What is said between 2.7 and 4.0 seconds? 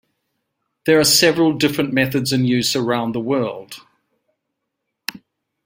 around the world.